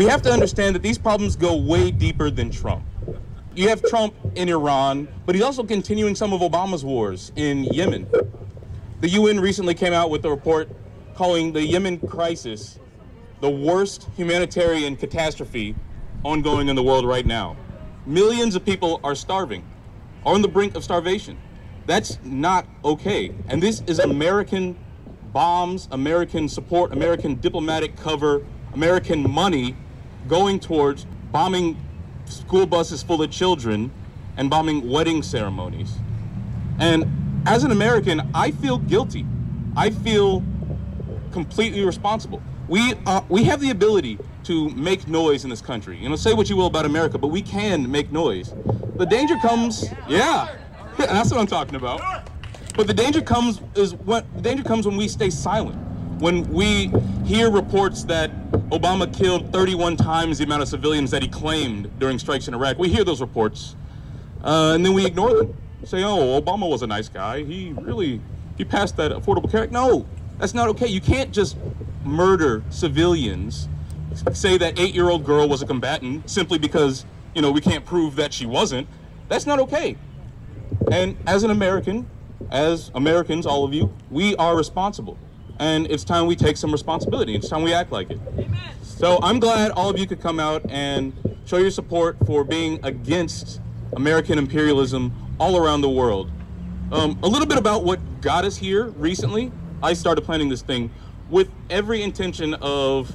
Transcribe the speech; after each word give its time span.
we 0.00 0.06
have 0.06 0.22
to 0.22 0.32
understand 0.32 0.74
that 0.74 0.80
these 0.80 0.96
problems 0.96 1.36
go 1.36 1.54
way 1.54 1.90
deeper 1.90 2.30
than 2.30 2.50
Trump. 2.50 2.82
You 3.54 3.68
have 3.68 3.82
Trump 3.82 4.14
in 4.34 4.48
Iran, 4.48 5.06
but 5.26 5.34
he's 5.34 5.44
also 5.44 5.62
continuing 5.62 6.14
some 6.14 6.32
of 6.32 6.40
Obama's 6.40 6.82
wars 6.82 7.32
in 7.36 7.64
Yemen. 7.64 8.08
The 9.02 9.10
UN 9.10 9.40
recently 9.40 9.74
came 9.74 9.92
out 9.92 10.08
with 10.08 10.24
a 10.24 10.30
report 10.30 10.70
calling 11.14 11.52
the 11.52 11.62
Yemen 11.62 11.98
crisis 11.98 12.78
the 13.42 13.50
worst 13.50 14.08
humanitarian 14.16 14.96
catastrophe 14.96 15.76
ongoing 16.24 16.70
in 16.70 16.76
the 16.76 16.82
world 16.82 17.04
right 17.04 17.26
now. 17.26 17.54
Millions 18.06 18.56
of 18.56 18.64
people 18.64 19.00
are 19.04 19.14
starving, 19.14 19.62
are 20.24 20.32
on 20.32 20.40
the 20.40 20.48
brink 20.48 20.76
of 20.76 20.82
starvation. 20.82 21.36
That's 21.84 22.18
not 22.24 22.66
okay. 22.86 23.34
And 23.48 23.62
this 23.62 23.82
is 23.86 23.98
American 23.98 24.78
bombs, 25.34 25.88
American 25.90 26.48
support, 26.48 26.90
American 26.90 27.34
diplomatic 27.34 27.96
cover, 27.96 28.46
American 28.72 29.30
money 29.30 29.76
going 30.28 30.60
towards 30.60 31.06
bombing 31.32 31.76
school 32.26 32.66
buses 32.66 33.02
full 33.02 33.22
of 33.22 33.30
children 33.30 33.90
and 34.36 34.48
bombing 34.48 34.88
wedding 34.88 35.22
ceremonies. 35.22 35.96
And 36.78 37.42
as 37.46 37.64
an 37.64 37.70
American, 37.70 38.22
I 38.34 38.50
feel 38.52 38.78
guilty. 38.78 39.26
I 39.76 39.90
feel 39.90 40.42
completely 41.32 41.84
responsible. 41.84 42.42
We, 42.68 42.94
uh, 43.06 43.22
we 43.28 43.44
have 43.44 43.60
the 43.60 43.70
ability 43.70 44.18
to 44.44 44.70
make 44.70 45.06
noise 45.08 45.44
in 45.44 45.50
this 45.50 45.60
country. 45.60 45.96
You 45.98 46.08
know, 46.08 46.16
say 46.16 46.32
what 46.32 46.48
you 46.48 46.56
will 46.56 46.66
about 46.66 46.86
America, 46.86 47.18
but 47.18 47.28
we 47.28 47.42
can 47.42 47.90
make 47.90 48.10
noise. 48.12 48.54
The 48.96 49.06
danger 49.06 49.36
comes, 49.42 49.88
yeah, 50.08 50.54
that's 50.96 51.30
what 51.30 51.40
I'm 51.40 51.46
talking 51.46 51.74
about. 51.74 52.28
But 52.76 52.86
the 52.86 52.94
danger 52.94 53.20
comes 53.20 53.60
is 53.74 53.94
when 53.94 54.24
the 54.34 54.42
danger 54.42 54.62
comes 54.62 54.86
when 54.86 54.96
we 54.96 55.08
stay 55.08 55.30
silent. 55.30 55.78
When 56.20 56.46
we 56.52 56.92
hear 57.24 57.50
reports 57.50 58.04
that 58.04 58.30
Obama 58.68 59.10
killed 59.10 59.50
31 59.54 59.96
times 59.96 60.36
the 60.36 60.44
amount 60.44 60.60
of 60.60 60.68
civilians 60.68 61.10
that 61.12 61.22
he 61.22 61.28
claimed 61.28 61.98
during 61.98 62.18
strikes 62.18 62.46
in 62.46 62.52
Iraq, 62.52 62.78
we 62.78 62.90
hear 62.90 63.04
those 63.04 63.22
reports, 63.22 63.74
uh, 64.44 64.72
and 64.74 64.84
then 64.84 64.92
we 64.92 65.06
ignore 65.06 65.32
them. 65.32 65.56
Say, 65.84 66.04
oh, 66.04 66.38
Obama 66.38 66.68
was 66.68 66.82
a 66.82 66.86
nice 66.86 67.08
guy. 67.08 67.42
He 67.44 67.72
really 67.72 68.20
he 68.58 68.66
passed 68.66 68.98
that 68.98 69.12
Affordable 69.12 69.50
Care 69.50 69.62
Act. 69.62 69.72
No, 69.72 70.06
that's 70.38 70.52
not 70.52 70.68
okay. 70.68 70.88
You 70.88 71.00
can't 71.00 71.32
just 71.32 71.56
murder 72.04 72.62
civilians, 72.68 73.66
say 74.34 74.58
that 74.58 74.78
eight-year-old 74.78 75.24
girl 75.24 75.48
was 75.48 75.62
a 75.62 75.66
combatant 75.66 76.28
simply 76.28 76.58
because 76.58 77.06
you 77.34 77.40
know 77.40 77.50
we 77.50 77.62
can't 77.62 77.86
prove 77.86 78.16
that 78.16 78.34
she 78.34 78.44
wasn't. 78.44 78.86
That's 79.28 79.46
not 79.46 79.58
okay. 79.58 79.96
And 80.92 81.16
as 81.26 81.44
an 81.44 81.50
American, 81.50 82.10
as 82.50 82.90
Americans, 82.94 83.46
all 83.46 83.64
of 83.64 83.72
you, 83.72 83.90
we 84.10 84.36
are 84.36 84.54
responsible. 84.54 85.16
And 85.60 85.86
it's 85.90 86.04
time 86.04 86.26
we 86.26 86.36
take 86.36 86.56
some 86.56 86.72
responsibility. 86.72 87.34
It's 87.34 87.48
time 87.48 87.62
we 87.62 87.74
act 87.74 87.92
like 87.92 88.10
it. 88.10 88.18
Amen. 88.32 88.58
So 88.82 89.18
I'm 89.22 89.38
glad 89.38 89.70
all 89.72 89.90
of 89.90 89.98
you 89.98 90.06
could 90.06 90.20
come 90.20 90.40
out 90.40 90.62
and 90.70 91.12
show 91.44 91.58
your 91.58 91.70
support 91.70 92.16
for 92.26 92.44
being 92.44 92.80
against 92.82 93.60
American 93.92 94.38
imperialism 94.38 95.12
all 95.38 95.58
around 95.58 95.82
the 95.82 95.90
world. 95.90 96.30
Um, 96.90 97.18
a 97.22 97.28
little 97.28 97.46
bit 97.46 97.58
about 97.58 97.84
what 97.84 98.00
got 98.22 98.46
us 98.46 98.56
here 98.56 98.86
recently. 98.88 99.52
I 99.82 99.92
started 99.92 100.22
planning 100.22 100.48
this 100.48 100.62
thing 100.62 100.90
with 101.28 101.50
every 101.68 102.02
intention 102.02 102.54
of 102.54 103.14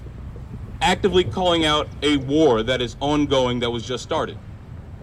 actively 0.82 1.24
calling 1.24 1.66
out 1.66 1.88
a 2.04 2.18
war 2.18 2.62
that 2.62 2.80
is 2.80 2.96
ongoing 3.00 3.60
that 3.62 3.72
was 3.72 3.86
just 3.86 4.04
started. 4.04 4.38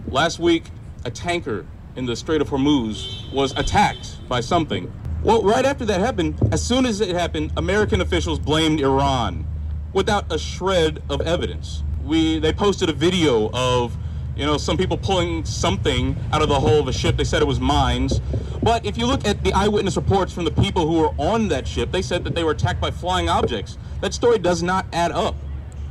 Last 0.07 0.39
week, 0.39 0.63
a 1.03 1.11
tanker 1.11 1.65
in 1.97 2.05
the 2.05 2.15
Strait 2.15 2.39
of 2.39 2.49
Hormuz 2.49 3.31
was 3.33 3.51
attacked 3.57 4.17
by 4.29 4.39
something. 4.39 4.91
Well, 5.23 5.41
right 5.41 5.63
after 5.63 5.85
that 5.85 6.01
happened, 6.01 6.35
as 6.51 6.61
soon 6.61 6.85
as 6.85 6.99
it 6.99 7.15
happened, 7.15 7.53
American 7.55 8.01
officials 8.01 8.39
blamed 8.39 8.81
Iran 8.81 9.47
without 9.93 10.29
a 10.29 10.37
shred 10.37 11.01
of 11.09 11.21
evidence. 11.21 11.81
We 12.03 12.39
they 12.39 12.51
posted 12.51 12.89
a 12.89 12.93
video 12.93 13.49
of 13.53 13.95
you 14.35 14.45
know, 14.45 14.57
some 14.57 14.77
people 14.77 14.97
pulling 14.97 15.45
something 15.45 16.17
out 16.33 16.41
of 16.41 16.49
the 16.49 16.59
hull 16.59 16.79
of 16.79 16.87
a 16.89 16.93
ship. 16.93 17.15
They 17.15 17.23
said 17.23 17.41
it 17.41 17.47
was 17.47 17.59
mines. 17.59 18.19
But 18.61 18.85
if 18.85 18.97
you 18.97 19.05
look 19.05 19.25
at 19.25 19.43
the 19.43 19.53
eyewitness 19.53 19.95
reports 19.95 20.33
from 20.33 20.43
the 20.43 20.51
people 20.51 20.87
who 20.87 20.99
were 20.99 21.13
on 21.17 21.47
that 21.49 21.67
ship, 21.67 21.91
they 21.91 22.01
said 22.01 22.23
that 22.23 22.33
they 22.35 22.43
were 22.43 22.51
attacked 22.51 22.81
by 22.81 22.91
flying 22.91 23.29
objects. 23.29 23.77
That 24.01 24.13
story 24.13 24.39
does 24.39 24.63
not 24.63 24.87
add 24.91 25.11
up. 25.11 25.35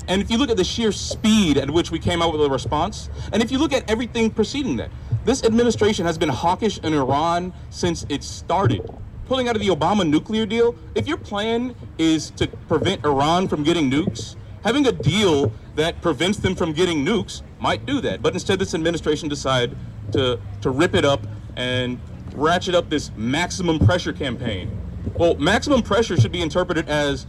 And 0.08 0.20
if 0.20 0.30
you 0.30 0.36
look 0.36 0.50
at 0.50 0.56
the 0.56 0.64
sheer 0.64 0.90
speed 0.90 1.56
at 1.56 1.70
which 1.70 1.90
we 1.90 1.98
came 1.98 2.20
out 2.20 2.32
with 2.32 2.42
a 2.42 2.50
response, 2.50 3.08
and 3.32 3.42
if 3.42 3.52
you 3.52 3.58
look 3.58 3.72
at 3.72 3.88
everything 3.88 4.30
preceding 4.30 4.76
that, 4.76 4.90
this 5.24 5.44
administration 5.44 6.04
has 6.04 6.18
been 6.18 6.28
hawkish 6.28 6.78
in 6.80 6.92
Iran 6.92 7.54
since 7.70 8.04
it 8.08 8.24
started. 8.24 8.82
Pulling 9.32 9.48
out 9.48 9.56
of 9.56 9.62
the 9.62 9.68
Obama 9.68 10.06
nuclear 10.06 10.44
deal, 10.44 10.74
if 10.94 11.08
your 11.08 11.16
plan 11.16 11.74
is 11.96 12.28
to 12.32 12.46
prevent 12.68 13.02
Iran 13.02 13.48
from 13.48 13.62
getting 13.62 13.90
nukes, 13.90 14.36
having 14.62 14.86
a 14.86 14.92
deal 14.92 15.50
that 15.74 16.02
prevents 16.02 16.36
them 16.36 16.54
from 16.54 16.74
getting 16.74 17.02
nukes 17.02 17.40
might 17.58 17.86
do 17.86 18.02
that. 18.02 18.20
But 18.20 18.34
instead, 18.34 18.58
this 18.58 18.74
administration 18.74 19.30
decided 19.30 19.74
to, 20.12 20.38
to 20.60 20.68
rip 20.68 20.94
it 20.94 21.06
up 21.06 21.26
and 21.56 21.98
ratchet 22.34 22.74
up 22.74 22.90
this 22.90 23.10
maximum 23.16 23.78
pressure 23.78 24.12
campaign. 24.12 24.78
Well, 25.14 25.34
maximum 25.36 25.80
pressure 25.80 26.20
should 26.20 26.32
be 26.32 26.42
interpreted 26.42 26.90
as 26.90 27.26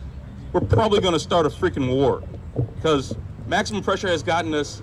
we're 0.52 0.60
probably 0.60 1.00
going 1.00 1.14
to 1.14 1.22
start 1.22 1.46
a 1.46 1.50
freaking 1.50 1.96
war 1.96 2.22
because 2.76 3.16
maximum 3.48 3.82
pressure 3.82 4.10
has 4.10 4.22
gotten 4.22 4.54
us 4.54 4.82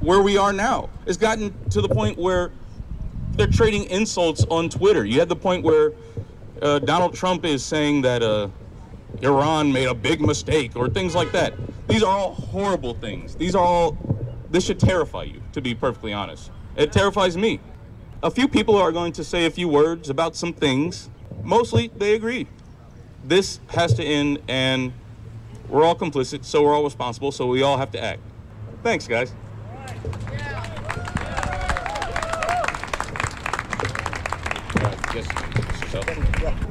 where 0.00 0.20
we 0.20 0.36
are 0.36 0.52
now. 0.52 0.90
It's 1.06 1.16
gotten 1.16 1.54
to 1.70 1.80
the 1.80 1.88
point 1.88 2.18
where 2.18 2.52
they're 3.36 3.46
trading 3.46 3.84
insults 3.84 4.44
on 4.50 4.68
Twitter. 4.68 5.06
You 5.06 5.18
had 5.18 5.30
the 5.30 5.36
point 5.36 5.64
where 5.64 5.92
uh, 6.62 6.78
Donald 6.78 7.14
Trump 7.14 7.44
is 7.44 7.64
saying 7.64 8.02
that 8.02 8.22
uh, 8.22 8.48
Iran 9.20 9.72
made 9.72 9.88
a 9.88 9.94
big 9.94 10.20
mistake 10.20 10.76
or 10.76 10.88
things 10.88 11.14
like 11.14 11.32
that. 11.32 11.54
These 11.88 12.02
are 12.02 12.16
all 12.16 12.34
horrible 12.34 12.94
things. 12.94 13.34
These 13.34 13.54
are 13.54 13.64
all, 13.64 13.98
this 14.50 14.64
should 14.64 14.78
terrify 14.80 15.24
you, 15.24 15.42
to 15.52 15.60
be 15.60 15.74
perfectly 15.74 16.12
honest. 16.12 16.50
It 16.76 16.92
terrifies 16.92 17.36
me. 17.36 17.60
A 18.22 18.30
few 18.30 18.46
people 18.46 18.76
are 18.76 18.92
going 18.92 19.12
to 19.14 19.24
say 19.24 19.46
a 19.46 19.50
few 19.50 19.68
words 19.68 20.08
about 20.08 20.36
some 20.36 20.52
things. 20.52 21.10
Mostly, 21.42 21.90
they 21.96 22.14
agree. 22.14 22.46
This 23.24 23.60
has 23.70 23.94
to 23.94 24.04
end, 24.04 24.38
and 24.48 24.92
we're 25.68 25.84
all 25.84 25.96
complicit, 25.96 26.44
so 26.44 26.62
we're 26.62 26.74
all 26.74 26.84
responsible, 26.84 27.32
so 27.32 27.46
we 27.46 27.62
all 27.62 27.76
have 27.76 27.90
to 27.92 28.02
act. 28.02 28.20
Thanks, 28.82 29.08
guys. 29.08 29.34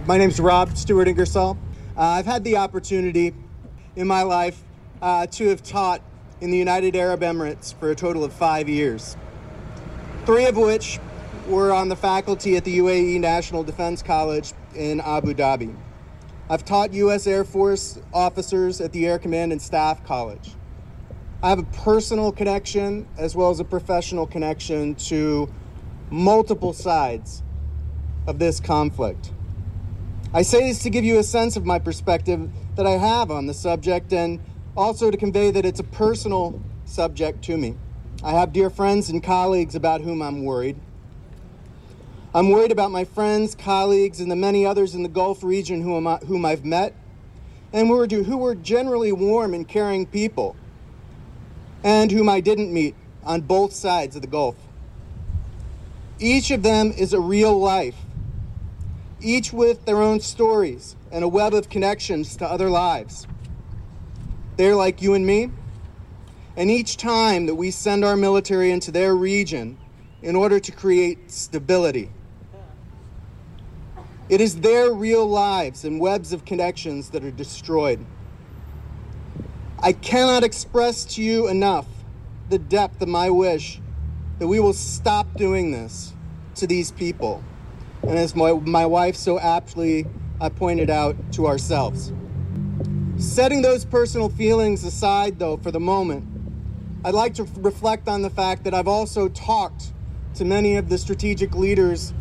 My 0.08 0.18
name's 0.18 0.40
Rob 0.40 0.76
Stewart 0.76 1.08
Ingersoll. 1.08 1.56
Uh, 1.96 2.02
I've 2.02 2.26
had 2.26 2.44
the 2.44 2.58
opportunity 2.58 3.36
in 3.96 4.08
my 4.08 4.24
life 4.24 4.64
uh, 5.00 5.28
to 5.28 5.50
have 5.50 5.62
taught 5.62 6.02
in 6.40 6.50
the 6.50 6.58
United 6.58 6.96
Arab 6.96 7.22
Emirates 7.22 7.76
for 7.76 7.92
a 7.92 7.96
total 7.96 8.24
of 8.24 8.34
five 8.34 8.68
years, 8.68 9.16
three 10.26 10.46
of 10.46 10.58
which 10.58 11.00
were 11.48 11.72
on 11.72 11.88
the 11.88 11.96
faculty 11.96 12.58
at 12.58 12.64
the 12.64 12.80
UAE 12.80 13.20
National 13.20 13.64
Defense 13.64 14.02
College 14.02 14.54
in 14.74 15.00
Abu 15.02 15.36
Dhabi. 15.36 15.76
I've 16.50 16.66
taught 16.66 16.92
U.S. 16.94 17.28
Air 17.28 17.44
Force 17.44 18.00
officers 18.12 18.82
at 18.82 18.92
the 18.92 19.06
Air 19.06 19.20
Command 19.20 19.52
and 19.52 19.62
Staff 19.62 20.04
College. 20.04 20.56
I 21.44 21.50
have 21.50 21.60
a 21.60 21.64
personal 21.64 22.32
connection 22.32 23.08
as 23.20 23.36
well 23.36 23.52
as 23.52 23.60
a 23.60 23.66
professional 23.66 24.26
connection 24.26 24.96
to 24.96 25.48
multiple 26.10 26.74
sides 26.74 27.44
of 28.28 28.40
this 28.40 28.60
conflict. 28.60 29.32
I 30.34 30.44
say 30.44 30.68
this 30.68 30.84
to 30.84 30.90
give 30.90 31.04
you 31.04 31.20
a 31.20 31.24
sense 31.24 31.58
of 31.58 31.66
my 31.66 31.80
perspective 31.80 32.50
that 32.76 32.88
I 32.88 32.92
have 32.92 33.32
on 33.32 33.48
the 33.48 33.54
subject 33.54 34.14
and 34.14 34.40
also 34.78 35.12
to 35.12 35.18
convey 35.18 35.52
that 35.52 35.66
it's 35.66 35.80
a 35.80 35.84
personal 35.84 36.62
subject 36.86 37.44
to 37.46 37.58
me. 37.58 37.76
I 38.24 38.32
have 38.32 38.54
dear 38.54 38.70
friends 38.70 39.10
and 39.10 39.22
colleagues 39.22 39.76
about 39.76 40.02
whom 40.02 40.22
I'm 40.22 40.46
worried. 40.46 40.78
I'm 42.34 42.50
worried 42.50 42.72
about 42.72 42.92
my 42.92 43.04
friends, 43.04 43.56
colleagues, 43.56 44.22
and 44.22 44.32
the 44.32 44.38
many 44.38 44.66
others 44.66 44.96
in 44.96 45.04
the 45.04 45.10
Gulf 45.10 45.44
region 45.44 45.82
whom, 45.82 46.08
I, 46.08 46.18
whom 46.18 46.46
I've 46.46 46.64
met 46.64 46.96
and 47.74 47.88
who 47.88 47.96
were, 47.96 48.08
who 48.08 48.38
were 48.38 48.56
generally 48.56 49.12
warm 49.12 49.54
and 49.54 49.68
caring 49.68 50.06
people 50.06 50.56
and 51.84 52.12
whom 52.12 52.30
I 52.30 52.40
didn't 52.40 52.72
meet 52.72 52.96
on 53.24 53.42
both 53.42 53.74
sides 53.74 54.16
of 54.16 54.22
the 54.22 54.28
Gulf. 54.28 54.56
Each 56.20 56.52
of 56.52 56.64
them 56.64 56.92
is 56.92 57.14
a 57.14 57.20
real 57.20 57.60
life 57.60 57.96
each 59.22 59.54
with 59.54 59.86
their 59.86 60.02
own 60.02 60.20
stories 60.20 60.96
and 61.12 61.24
a 61.24 61.28
web 61.28 61.54
of 61.54 61.70
connections 61.70 62.36
to 62.38 62.46
other 62.46 62.70
lives. 62.70 63.28
They're 64.58 64.76
like 64.76 65.02
you 65.02 65.14
and 65.14 65.26
me, 65.26 65.52
and 66.56 66.70
each 66.70 66.98
time 66.98 67.46
that 67.46 67.56
we 67.56 67.72
send 67.72 68.04
our 68.04 68.18
military 68.18 68.72
into 68.72 68.92
their 68.92 69.16
region 69.16 69.78
in 70.22 70.36
order 70.36 70.60
to 70.60 70.72
create 70.72 71.32
stability, 71.32 72.12
it 74.30 74.40
is 74.40 74.62
their 74.62 74.94
real 74.94 75.28
lives 75.28 75.84
and 75.84 76.00
webs 76.00 76.32
of 76.32 76.46
connections 76.46 77.10
that 77.10 77.24
are 77.24 77.32
destroyed. 77.32 78.00
I 79.80 79.94
cannot 79.94 80.44
express 80.44 81.04
to 81.16 81.24
you 81.24 81.48
enough 81.48 81.88
the 82.50 82.60
depth 82.60 83.02
of 83.02 83.10
my 83.10 83.30
wish 83.30 83.82
that 84.40 84.48
we 84.48 84.60
will 84.60 84.74
stop 84.74 85.36
doing 85.36 85.72
this 85.72 86.14
to 86.56 86.68
these 86.68 86.92
people 86.92 87.44
and 88.04 88.18
as 88.18 88.36
my, 88.36 88.54
my 88.54 88.86
wife 88.86 89.16
so 89.16 89.40
aptly 89.40 90.06
uh, 90.40 90.50
pointed 90.50 90.90
out, 90.90 91.16
to 91.34 91.48
ourselves. 91.48 92.12
Setting 93.18 93.62
those 93.62 93.86
personal 93.86 94.28
feelings 94.28 94.84
aside, 94.84 95.38
though, 95.38 95.58
for 95.58 95.70
the 95.70 95.80
moment, 95.80 96.26
I'd 97.06 97.14
like 97.14 97.36
to 97.36 97.44
reflect 97.58 98.08
on 98.08 98.24
the 98.24 98.30
fact 98.30 98.64
that 98.64 98.74
I've 98.74 98.88
also 98.88 99.30
talked 99.30 99.94
to 100.36 100.46
many 100.46 100.76
of 100.78 100.90
the 100.90 100.98
strategic 100.98 101.56
leaders 101.56 102.14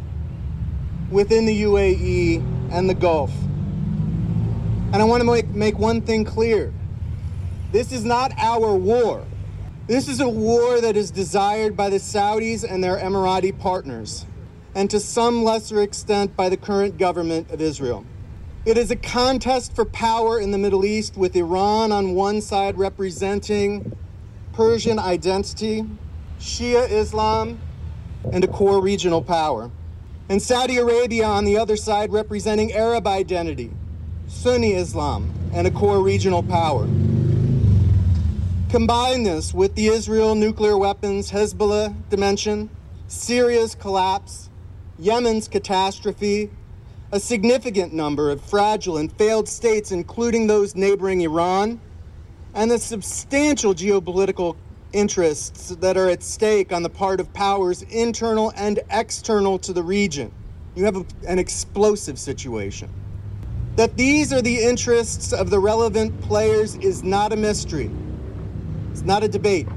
within 1.11 1.47
the 1.47 1.63
UAE 1.63 2.71
and 2.71 2.89
the 2.89 2.95
Gulf. 2.95 3.33
And 4.93 4.97
I 4.97 5.05
want 5.05 5.23
to 5.23 5.25
make, 5.25 5.49
make 5.49 5.79
one 5.79 6.03
thing 6.03 6.25
clear 6.25 6.73
this 7.73 7.93
is 7.93 8.05
not 8.05 8.33
our 8.37 8.75
war. 8.75 9.25
This 9.87 10.09
is 10.09 10.21
a 10.21 10.29
war 10.29 10.81
that 10.81 10.97
is 10.97 11.11
desired 11.11 11.77
by 11.77 11.89
the 11.89 11.99
Saudis 11.99 12.65
and 12.69 12.83
their 12.83 12.97
Emirati 12.97 13.57
partners, 13.57 14.27
and 14.75 14.91
to 14.91 15.01
some 15.01 15.45
lesser 15.45 15.83
extent 15.83 16.37
by 16.37 16.49
the 16.49 16.57
current 16.57 16.99
government 16.99 17.51
of 17.51 17.61
Israel. 17.61 18.05
It 18.67 18.77
is 18.77 18.91
a 18.91 18.97
contest 18.97 19.75
for 19.75 19.87
power 19.87 20.39
in 20.39 20.51
the 20.51 20.59
Middle 20.59 20.85
East 20.85 21.17
with 21.17 21.35
Iran 21.35 21.93
on 21.93 22.15
one 22.15 22.43
side 22.43 22.77
representing 22.77 23.97
Persian 24.53 24.99
identity, 24.99 25.87
Shia 26.39 26.91
Islam, 26.91 27.59
and 28.31 28.45
a 28.45 28.47
core 28.47 28.83
regional 28.83 29.23
power. 29.23 29.71
And 30.29 30.43
Saudi 30.43 30.77
Arabia 30.77 31.25
on 31.25 31.47
the 31.47 31.57
other 31.57 31.77
side 31.77 32.13
representing 32.13 32.73
Arab 32.73 33.07
identity, 33.07 33.73
Sunni 34.29 34.75
Islam, 34.75 35.33
and 35.55 35.67
a 35.67 35.71
core 35.71 36.03
regional 36.03 36.43
power. 36.43 36.87
Combine 38.69 39.23
this 39.23 39.55
with 39.55 39.75
the 39.75 39.87
Israel 39.87 40.35
nuclear 40.35 40.77
weapons 40.77 41.31
Hezbollah 41.31 41.95
dimension, 42.11 42.69
Syria's 43.09 43.75
collapse, 43.75 44.50
Yemen's 45.01 45.49
catastrophe, 45.49 46.51
a 47.11 47.19
significant 47.19 47.95
number 47.95 48.31
of 48.31 48.41
fragile 48.43 48.99
and 48.99 49.11
failed 49.13 49.49
states, 49.49 49.93
including 49.93 50.47
those 50.47 50.77
neighboring 50.77 51.23
Iran, 51.23 51.81
and 52.55 52.71
the 52.71 52.79
substantial 52.79 53.75
geopolitical 53.75 54.57
interests 54.93 55.71
that 55.77 55.97
are 55.97 56.11
at 56.11 56.23
stake 56.23 56.73
on 56.73 56.83
the 56.83 56.91
part 56.91 57.19
of 57.21 57.33
powers 57.33 57.83
internal 57.83 58.53
and 58.57 58.81
external 58.91 59.59
to 59.61 59.73
the 59.73 59.83
region. 59.83 60.31
You 60.75 60.85
have 60.85 60.97
a, 60.97 61.07
an 61.27 61.39
explosive 61.39 62.19
situation. 62.19 62.91
That 63.77 63.97
these 63.97 64.33
are 64.33 64.43
the 64.43 64.59
interests 64.59 65.33
of 65.33 65.49
the 65.49 65.59
relevant 65.59 66.21
players 66.21 66.75
is 66.77 67.03
not 67.03 67.33
a 67.33 67.37
mystery. 67.37 67.91
It's 68.91 69.03
not 69.03 69.23
a 69.23 69.29
debate. 69.29 69.69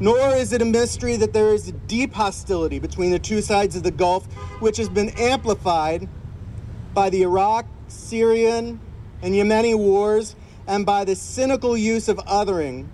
Nor 0.00 0.36
is 0.36 0.52
it 0.52 0.62
a 0.62 0.64
mystery 0.64 1.16
that 1.16 1.32
there 1.32 1.52
is 1.52 1.68
a 1.68 1.72
deep 1.72 2.14
hostility 2.14 2.78
between 2.78 3.10
the 3.10 3.18
two 3.18 3.42
sides 3.42 3.74
of 3.74 3.82
the 3.82 3.90
Gulf, 3.90 4.26
which 4.60 4.76
has 4.76 4.88
been 4.88 5.08
amplified 5.10 6.08
by 6.94 7.10
the 7.10 7.22
Iraq, 7.22 7.66
Syrian, 7.88 8.80
and 9.22 9.34
Yemeni 9.34 9.76
wars, 9.76 10.36
and 10.68 10.86
by 10.86 11.04
the 11.04 11.16
cynical 11.16 11.76
use 11.76 12.08
of 12.08 12.18
othering 12.18 12.86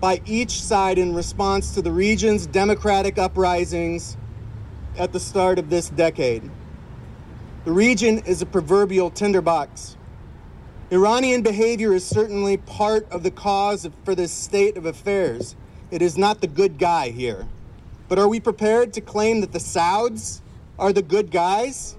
by 0.00 0.20
each 0.26 0.60
side 0.60 0.98
in 0.98 1.14
response 1.14 1.72
to 1.74 1.80
the 1.80 1.92
region's 1.92 2.46
democratic 2.46 3.16
uprisings 3.16 4.18
at 4.98 5.12
the 5.12 5.20
start 5.20 5.58
of 5.58 5.70
this 5.70 5.88
decade. 5.88 6.42
The 7.64 7.72
region 7.72 8.18
is 8.18 8.42
a 8.42 8.46
proverbial 8.46 9.10
tinderbox. 9.10 9.96
Iranian 10.90 11.40
behavior 11.42 11.94
is 11.94 12.04
certainly 12.04 12.58
part 12.58 13.10
of 13.10 13.22
the 13.22 13.30
cause 13.30 13.88
for 14.04 14.14
this 14.14 14.30
state 14.30 14.76
of 14.76 14.84
affairs. 14.84 15.56
It 15.94 16.02
is 16.02 16.18
not 16.18 16.40
the 16.40 16.48
good 16.48 16.76
guy 16.76 17.10
here. 17.10 17.46
But 18.08 18.18
are 18.18 18.26
we 18.26 18.40
prepared 18.40 18.92
to 18.94 19.00
claim 19.00 19.42
that 19.42 19.52
the 19.52 19.60
Sauds 19.60 20.42
are 20.76 20.92
the 20.92 21.02
good 21.02 21.30
guys? 21.30 21.96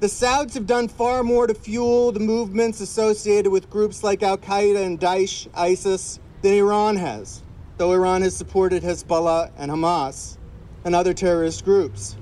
The 0.00 0.10
Sauds 0.10 0.52
have 0.52 0.66
done 0.66 0.88
far 0.88 1.22
more 1.22 1.46
to 1.46 1.54
fuel 1.54 2.12
the 2.12 2.20
movements 2.20 2.82
associated 2.82 3.50
with 3.50 3.70
groups 3.70 4.04
like 4.04 4.22
Al 4.22 4.36
Qaeda 4.36 4.84
and 4.84 5.00
Daesh, 5.00 5.48
ISIS, 5.54 6.20
than 6.42 6.52
Iran 6.52 6.96
has, 6.96 7.42
though 7.78 7.92
Iran 7.92 8.20
has 8.20 8.36
supported 8.36 8.82
Hezbollah 8.82 9.52
and 9.56 9.70
Hamas 9.70 10.36
and 10.84 10.94
other 10.94 11.14
terrorist 11.14 11.64
groups. 11.64 12.18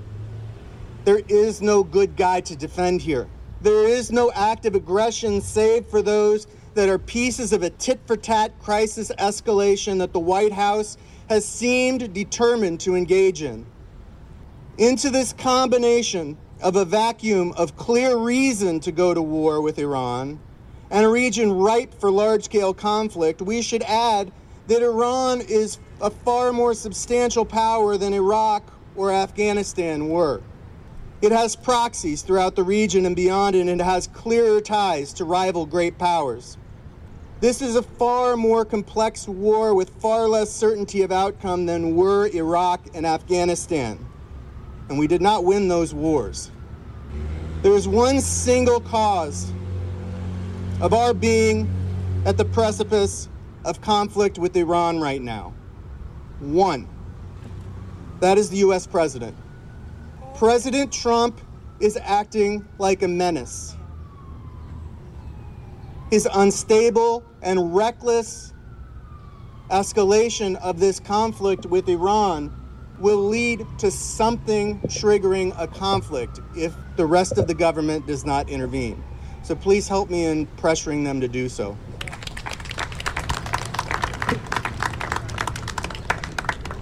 There 1.03 1.19
is 1.27 1.61
no 1.61 1.83
good 1.83 2.15
guy 2.15 2.39
to 2.39 2.55
defend 2.55 3.01
here. 3.01 3.27
There 3.59 3.85
is 3.85 4.09
no 4.09 4.31
act 4.31 4.65
of 4.65 4.73
aggression 4.73 5.41
save 5.41 5.85
for 5.87 6.01
those 6.01 6.47
that 6.79 6.87
are 6.87 6.97
pieces 6.97 7.51
of 7.51 7.61
a 7.61 7.69
tit 7.71 7.99
for 8.05 8.15
tat 8.15 8.57
crisis 8.61 9.11
escalation 9.19 9.97
that 9.97 10.13
the 10.13 10.19
White 10.19 10.53
House 10.53 10.95
has 11.27 11.45
seemed 11.45 12.13
determined 12.13 12.79
to 12.79 12.95
engage 12.95 13.41
in. 13.41 13.65
Into 14.77 15.09
this 15.09 15.33
combination 15.33 16.37
of 16.61 16.77
a 16.77 16.85
vacuum 16.85 17.51
of 17.57 17.75
clear 17.75 18.15
reason 18.15 18.79
to 18.79 18.93
go 18.93 19.13
to 19.13 19.21
war 19.21 19.59
with 19.59 19.77
Iran 19.77 20.39
and 20.89 21.05
a 21.05 21.09
region 21.09 21.51
ripe 21.51 21.93
for 21.99 22.09
large 22.09 22.45
scale 22.45 22.73
conflict, 22.73 23.41
we 23.41 23.61
should 23.61 23.83
add 23.83 24.31
that 24.67 24.81
Iran 24.81 25.41
is 25.41 25.79
a 25.99 26.09
far 26.09 26.53
more 26.53 26.73
substantial 26.73 27.43
power 27.43 27.97
than 27.97 28.13
Iraq 28.13 28.63
or 28.95 29.11
Afghanistan 29.11 30.07
were. 30.07 30.41
It 31.21 31.33
has 31.33 31.57
proxies 31.57 32.21
throughout 32.21 32.55
the 32.55 32.63
region 32.63 33.05
and 33.05 33.17
beyond, 33.17 33.57
and 33.57 33.69
it 33.69 33.83
has 33.83 34.07
clearer 34.07 34.61
ties 34.61 35.11
to 35.15 35.25
rival 35.25 35.65
great 35.65 35.97
powers. 35.97 36.57
This 37.41 37.61
is 37.61 37.77
a 37.77 37.83
far 37.83 38.35
more 38.35 38.65
complex 38.65 39.25
war 39.25 39.73
with 39.73 39.89
far 40.01 40.27
less 40.27 40.51
certainty 40.51 41.03
of 41.03 41.11
outcome 41.13 41.65
than 41.65 41.95
were 41.95 42.27
Iraq 42.27 42.81
and 42.93 43.05
Afghanistan. 43.05 44.05
And 44.89 44.99
we 44.99 45.07
did 45.07 45.21
not 45.21 45.45
win 45.45 45.69
those 45.69 45.93
wars. 45.93 46.51
There 47.61 47.71
is 47.71 47.87
one 47.87 48.19
single 48.19 48.81
cause 48.81 49.53
of 50.81 50.93
our 50.93 51.13
being 51.13 51.69
at 52.25 52.35
the 52.35 52.43
precipice 52.43 53.29
of 53.63 53.79
conflict 53.79 54.37
with 54.37 54.57
Iran 54.57 54.99
right 54.99 55.21
now. 55.21 55.53
One. 56.39 56.89
That 58.19 58.37
is 58.37 58.49
the 58.49 58.57
US 58.57 58.85
president. 58.85 59.37
President 60.35 60.91
Trump 60.91 61.39
is 61.79 61.95
acting 61.95 62.67
like 62.79 63.01
a 63.01 63.07
menace. 63.07 63.77
His 66.09 66.27
unstable 66.33 67.23
and 67.43 67.75
reckless 67.75 68.53
escalation 69.69 70.55
of 70.55 70.79
this 70.79 70.99
conflict 70.99 71.67
with 71.67 71.87
Iran 71.87 72.51
will 72.97 73.27
lead 73.27 73.65
to 73.77 73.91
something 73.91 74.79
triggering 74.81 75.53
a 75.59 75.67
conflict 75.67 76.39
if 76.55 76.73
the 76.95 77.05
rest 77.05 77.37
of 77.37 77.47
the 77.47 77.53
government 77.53 78.07
does 78.07 78.25
not 78.25 78.49
intervene. 78.49 79.03
So 79.43 79.55
please 79.55 79.87
help 79.87 80.09
me 80.09 80.25
in 80.25 80.47
pressuring 80.57 81.03
them 81.03 81.21
to 81.21 81.27
do 81.27 81.47
so. 81.47 81.77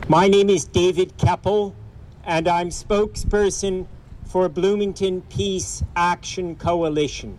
My 0.07 0.29
name 0.29 0.49
is 0.49 0.63
David 0.63 1.17
Keppel 1.17 1.75
and 2.23 2.47
I'm 2.47 2.69
spokesperson 2.69 3.87
for 4.25 4.47
Bloomington 4.47 5.21
Peace 5.23 5.83
Action 5.97 6.55
Coalition. 6.55 7.37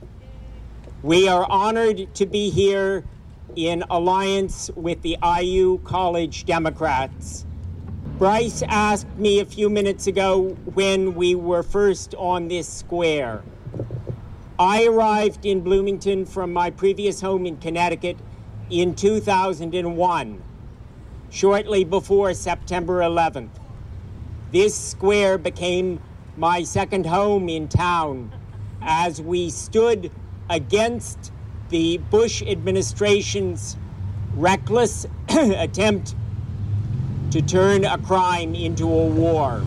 We 1.03 1.29
are 1.29 1.47
honored 1.49 2.13
to 2.17 2.27
be 2.27 2.51
here 2.51 3.05
in 3.55 3.85
alliance 3.89 4.69
with 4.75 5.01
the 5.03 5.17
IU 5.23 5.79
College 5.85 6.45
Democrats. 6.45 7.47
Bryce 8.19 8.65
asked 8.67 9.07
me 9.17 9.39
a 9.39 9.45
few 9.45 9.71
minutes 9.71 10.09
ago 10.09 10.57
when 10.75 11.15
we 11.15 11.37
were 11.37 11.63
first 11.63 12.17
on 12.17 12.49
this 12.49 12.69
square. 12.69 13.45
I 14.59 14.87
arrived 14.87 15.47
in 15.47 15.61
Bloomington 15.61 16.27
from 16.27 16.53
my 16.53 16.69
previous 16.69 17.21
home 17.21 17.47
in 17.47 17.59
Connecticut 17.59 18.17
in 18.69 18.97
2001, 18.97 20.43
shortly 21.31 21.85
before 21.85 22.35
September 22.35 22.99
11th. 23.03 23.51
This 24.51 24.75
square 24.75 25.39
became 25.39 26.01
my 26.37 26.65
second 26.65 27.07
home 27.07 27.49
in 27.49 27.69
town 27.69 28.33
as 28.83 29.23
we 29.23 29.49
stood 29.49 30.11
against 30.51 31.33
the 31.69 31.99
Bush 31.99 32.43
administration's 32.43 33.77
reckless 34.35 35.07
attempt 35.29 36.15
to 37.31 37.43
turn 37.43 37.85
a 37.85 37.99
crime 37.99 38.55
into 38.55 38.85
a 38.85 39.07
war. 39.07 39.63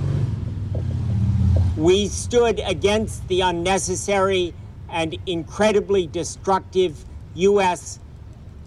We 1.77 2.07
stood 2.07 2.59
against 2.65 3.27
the 3.27 3.41
unnecessary 3.41 4.53
and 4.89 5.17
incredibly 5.25 6.07
destructive 6.07 7.05
U.S. 7.35 7.99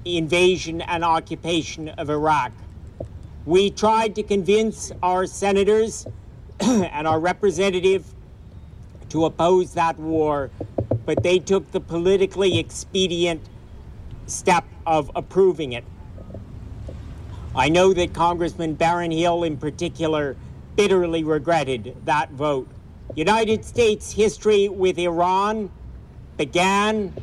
invasion 0.04 0.80
and 0.80 1.04
occupation 1.04 1.88
of 1.90 2.08
Iraq. 2.08 2.52
We 3.44 3.70
tried 3.70 4.14
to 4.14 4.22
convince 4.22 4.90
our 5.02 5.26
senators 5.26 6.06
and 6.60 7.06
our 7.06 7.20
representative 7.20 8.06
to 9.10 9.26
oppose 9.26 9.74
that 9.74 9.98
war, 9.98 10.50
but 11.06 11.22
they 11.22 11.38
took 11.38 11.70
the 11.72 11.80
politically 11.80 12.58
expedient 12.58 13.42
step 14.26 14.64
of 14.86 15.10
approving 15.14 15.72
it. 15.72 15.84
I 17.54 17.68
know 17.68 17.92
that 17.92 18.12
Congressman 18.12 18.74
Baron 18.74 19.10
Hill, 19.10 19.44
in 19.44 19.56
particular, 19.56 20.36
bitterly 20.76 21.22
regretted 21.22 21.96
that 22.04 22.30
vote. 22.30 22.68
United 23.14 23.64
States 23.64 24.10
history 24.10 24.68
with 24.68 24.98
Iran 24.98 25.70
began 26.36 27.14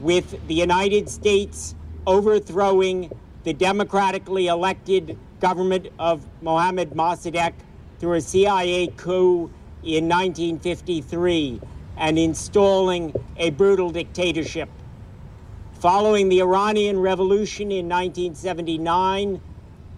with 0.00 0.46
the 0.48 0.54
United 0.54 1.08
States 1.08 1.74
overthrowing 2.06 3.12
the 3.44 3.52
democratically 3.52 4.48
elected 4.48 5.16
government 5.40 5.88
of 5.98 6.26
Mohammad 6.42 6.90
Mossadegh 6.90 7.54
through 8.00 8.14
a 8.14 8.20
CIA 8.20 8.88
coup 8.96 9.50
in 9.84 10.08
1953 10.08 11.60
and 11.98 12.18
installing 12.18 13.12
a 13.36 13.50
brutal 13.50 13.90
dictatorship. 13.90 14.68
Following 15.80 16.28
the 16.28 16.40
Iranian 16.40 16.98
Revolution 17.00 17.70
in 17.70 17.88
1979, 17.88 19.40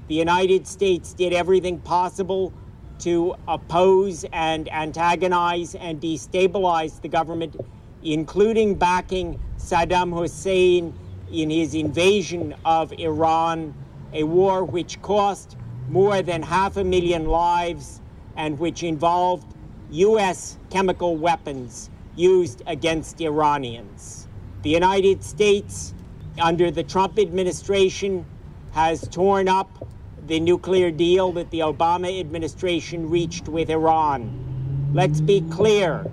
the 0.08 0.14
United 0.14 0.66
States 0.66 1.12
did 1.12 1.32
everything 1.32 1.78
possible 1.78 2.52
to 3.00 3.34
oppose 3.46 4.24
and 4.32 4.70
antagonize 4.72 5.74
and 5.74 6.00
destabilize 6.00 7.00
the 7.00 7.08
government, 7.08 7.56
including 8.02 8.74
backing 8.74 9.40
Saddam 9.56 10.12
Hussein 10.16 10.92
in 11.32 11.48
his 11.48 11.74
invasion 11.74 12.54
of 12.64 12.92
Iran, 12.92 13.74
a 14.12 14.24
war 14.24 14.64
which 14.64 15.00
cost 15.00 15.56
more 15.88 16.22
than 16.22 16.42
half 16.42 16.76
a 16.76 16.84
million 16.84 17.26
lives 17.26 18.00
and 18.36 18.58
which 18.58 18.82
involved 18.82 19.54
U.S. 19.92 20.56
chemical 20.70 21.16
weapons 21.16 21.90
used 22.14 22.62
against 22.66 23.20
Iranians. 23.20 24.28
The 24.62 24.70
United 24.70 25.24
States, 25.24 25.94
under 26.40 26.70
the 26.70 26.84
Trump 26.84 27.18
administration, 27.18 28.24
has 28.72 29.08
torn 29.08 29.48
up 29.48 29.88
the 30.28 30.38
nuclear 30.38 30.92
deal 30.92 31.32
that 31.32 31.50
the 31.50 31.60
Obama 31.60 32.20
administration 32.20 33.10
reached 33.10 33.48
with 33.48 33.68
Iran. 33.68 34.90
Let's 34.94 35.20
be 35.20 35.40
clear 35.50 36.06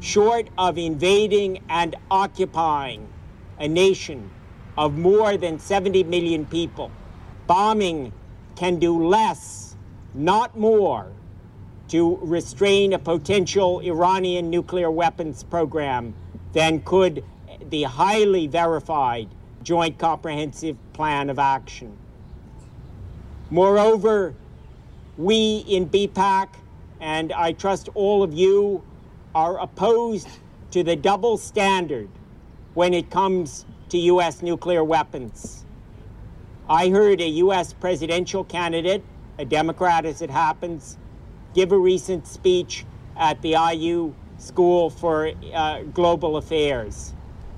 short 0.00 0.48
of 0.58 0.76
invading 0.76 1.62
and 1.68 1.94
occupying 2.10 3.06
a 3.60 3.68
nation 3.68 4.30
of 4.76 4.96
more 4.96 5.36
than 5.36 5.58
70 5.58 6.04
million 6.04 6.46
people, 6.46 6.90
bombing 7.46 8.12
can 8.56 8.78
do 8.78 9.06
less, 9.06 9.76
not 10.14 10.58
more, 10.58 11.12
to 11.88 12.18
restrain 12.22 12.92
a 12.92 12.98
potential 12.98 13.80
Iranian 13.80 14.50
nuclear 14.50 14.90
weapons 14.90 15.42
program 15.42 16.14
than 16.52 16.80
could 16.82 17.24
the 17.70 17.84
highly 17.84 18.46
verified 18.46 19.28
Joint 19.62 19.98
Comprehensive 19.98 20.76
Plan 20.92 21.30
of 21.30 21.38
Action. 21.38 21.96
Moreover, 23.50 24.34
we 25.16 25.64
in 25.66 25.88
BPAC, 25.88 26.48
and 27.00 27.32
I 27.32 27.52
trust 27.52 27.88
all 27.94 28.22
of 28.22 28.32
you, 28.32 28.82
are 29.34 29.58
opposed 29.58 30.28
to 30.70 30.82
the 30.82 30.96
double 30.96 31.36
standard 31.36 32.08
when 32.74 32.92
it 32.94 33.10
comes 33.10 33.64
to 33.88 33.98
U.S. 33.98 34.42
nuclear 34.42 34.84
weapons. 34.84 35.64
I 36.68 36.90
heard 36.90 37.20
a 37.20 37.28
U.S. 37.28 37.72
presidential 37.72 38.44
candidate, 38.44 39.02
a 39.38 39.44
Democrat 39.44 40.04
as 40.04 40.20
it 40.20 40.30
happens, 40.30 40.98
give 41.54 41.72
a 41.72 41.78
recent 41.78 42.26
speech 42.26 42.84
at 43.16 43.40
the 43.42 43.56
IU 43.72 44.14
School 44.38 44.90
for 44.90 45.32
uh, 45.52 45.82
Global 45.82 46.36
Affairs. 46.36 47.14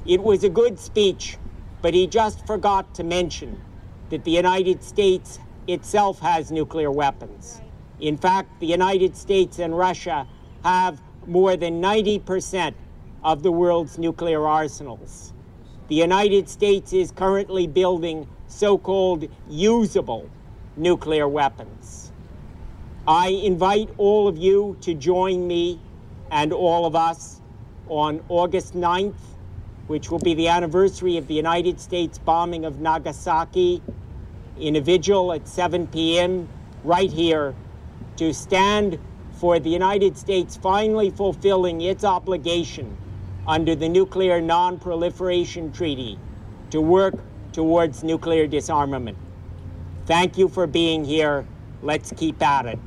It 0.06 0.22
was 0.22 0.44
a 0.44 0.48
good 0.48 0.78
speech, 0.78 1.36
but 1.82 1.92
he 1.92 2.06
just 2.06 2.46
forgot 2.46 2.94
to 2.94 3.04
mention 3.04 3.60
that 4.08 4.24
the 4.24 4.30
United 4.30 4.82
States 4.82 5.38
itself 5.66 6.20
has 6.20 6.50
nuclear 6.50 6.90
weapons. 6.90 7.60
In 8.00 8.16
fact, 8.16 8.60
the 8.60 8.66
United 8.66 9.16
States 9.16 9.58
and 9.58 9.76
Russia 9.76 10.26
have 10.64 11.02
more 11.26 11.56
than 11.56 11.82
90% 11.82 12.74
of 13.22 13.42
the 13.42 13.52
world's 13.52 13.98
nuclear 13.98 14.46
arsenals. 14.46 15.32
The 15.88 15.96
United 15.96 16.48
States 16.48 16.92
is 16.92 17.10
currently 17.10 17.66
building 17.66 18.26
so 18.46 18.78
called 18.78 19.28
usable 19.48 20.30
nuclear 20.76 21.28
weapons. 21.28 22.09
I 23.10 23.30
invite 23.30 23.90
all 23.98 24.28
of 24.28 24.38
you 24.38 24.76
to 24.82 24.94
join 24.94 25.44
me 25.48 25.80
and 26.30 26.52
all 26.52 26.86
of 26.86 26.94
us 26.94 27.40
on 27.88 28.22
August 28.28 28.74
9th, 28.76 29.18
which 29.88 30.12
will 30.12 30.20
be 30.20 30.32
the 30.34 30.46
anniversary 30.46 31.16
of 31.16 31.26
the 31.26 31.34
United 31.34 31.80
States 31.80 32.18
bombing 32.18 32.64
of 32.64 32.78
Nagasaki 32.78 33.82
in 34.60 34.76
a 34.76 34.80
vigil 34.80 35.32
at 35.32 35.48
7 35.48 35.88
p.m. 35.88 36.48
right 36.84 37.10
here 37.10 37.52
to 38.14 38.32
stand 38.32 38.96
for 39.32 39.58
the 39.58 39.70
United 39.70 40.16
States 40.16 40.56
finally 40.56 41.10
fulfilling 41.10 41.80
its 41.80 42.04
obligation 42.04 42.96
under 43.44 43.74
the 43.74 43.88
Nuclear 43.88 44.40
Non-Proliferation 44.40 45.72
Treaty 45.72 46.16
to 46.70 46.80
work 46.80 47.14
towards 47.52 48.04
nuclear 48.04 48.46
disarmament. 48.46 49.18
Thank 50.06 50.38
you 50.38 50.46
for 50.48 50.68
being 50.68 51.04
here. 51.04 51.44
Let's 51.82 52.12
keep 52.12 52.40
at 52.40 52.66
it. 52.66 52.78